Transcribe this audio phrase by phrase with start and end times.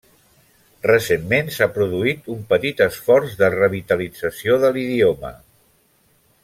[0.87, 5.35] Recentment s'ha produït un petit esforç de revitalització de l'idioma.